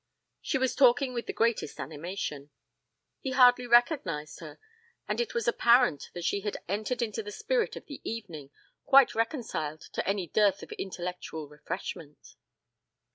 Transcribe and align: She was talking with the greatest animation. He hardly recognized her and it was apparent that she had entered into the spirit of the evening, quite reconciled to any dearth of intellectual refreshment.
She 0.41 0.57
was 0.57 0.73
talking 0.73 1.13
with 1.13 1.27
the 1.27 1.31
greatest 1.31 1.79
animation. 1.79 2.49
He 3.19 3.33
hardly 3.33 3.67
recognized 3.67 4.39
her 4.39 4.57
and 5.07 5.21
it 5.21 5.35
was 5.35 5.47
apparent 5.47 6.09
that 6.15 6.23
she 6.23 6.41
had 6.41 6.57
entered 6.67 7.03
into 7.03 7.21
the 7.21 7.31
spirit 7.31 7.75
of 7.75 7.85
the 7.85 8.01
evening, 8.03 8.49
quite 8.83 9.13
reconciled 9.13 9.81
to 9.93 10.07
any 10.09 10.25
dearth 10.25 10.63
of 10.63 10.71
intellectual 10.71 11.47
refreshment. 11.47 12.33